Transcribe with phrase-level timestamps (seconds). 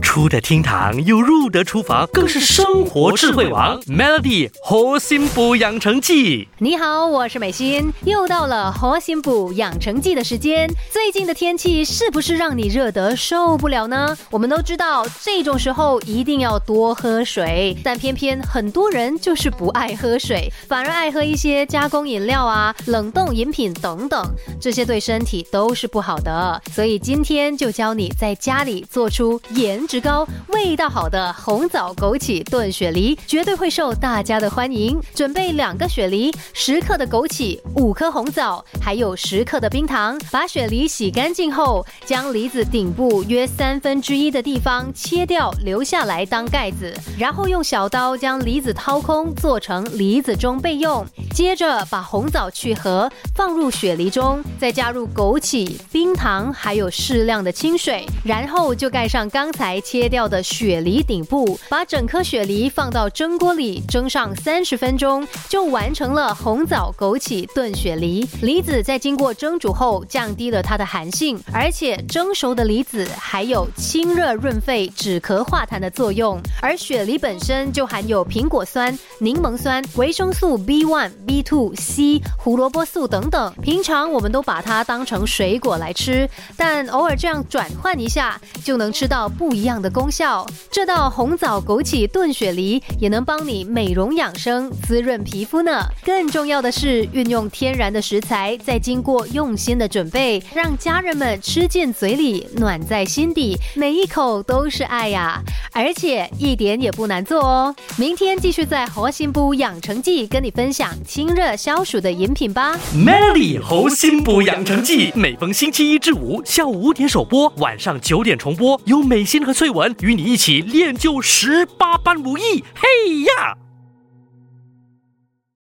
[0.00, 3.80] 出得厅堂又入得厨房，更是生活智慧王。
[3.82, 10.68] Melody 活心补养成记，你好，我是美心，又到了活心补养成记的时间。
[10.90, 14.16] 最近的天气是不是让你热得受不了呢？
[14.30, 24.28] 我们都知道这种时候一定要多喝水，但偏偏很多人就是不爱喝水，反而爱喝一些加工饮料啊、冷冻饮品等等，
[24.60, 26.60] 这些对身体都是不好的。
[26.72, 30.00] 所以今天就教你在家里做出颜值。
[30.00, 34.98] 高味道好的红枣枸杞炖雪梨绝对会受大家的欢迎。
[35.14, 40.18] 准备两个雪梨，十克的枸杞，五颗红枣，还有十克的冰糖。
[40.30, 46.94] 把雪梨洗干净后，将梨子顶部约三分之一的地方切掉，留下来当盖子。
[47.18, 51.06] 然后用小刀将梨子掏空，做成梨子中备用。
[51.34, 59.79] 接着把红枣去核，放入雪梨中，再加入枸杞、冰糖，还有适量的清水，然后就盖上刚才。
[59.80, 68.28] 切掉的雪梨顶部，把整颗雪梨放到蒸锅里蒸上三十分钟，就完成了红枣枸杞炖雪梨。
[68.42, 76.40] 梨子在经过蒸煮后，降低了它的寒性，而且蒸熟的梨子还有清热润肺、止咳化痰的作用。
[76.60, 83.52] 而雪梨本身就含有苹果酸、柠檬酸、维生素 B one、B two、C、胡萝卜素等等。
[83.62, 89.80] 平常我们都把它当成水果来吃，但偶尔这样转换一下，就能吃到不一一样。
[89.80, 95.82] 的功效，这道红枣枸杞炖雪梨也能帮你美容养生、滋润皮肤呢。
[96.04, 105.40] 更重要的是，运用天然的食材，再经过用心的准备，让家人们吃进嘴里，暖在心底，每一口都是爱呀！
[105.72, 107.74] 而且一点也不难做哦。
[107.96, 112.76] 明天继续在活心补养成记跟你分享清热消暑的饮品吧。
[112.94, 119.70] Melody 活心补养成记，每逢星期一至五下午五点首播，晚上九点重播，有美心和翠。
[119.70, 123.56] 文与你一起练就十八般武艺，嘿呀！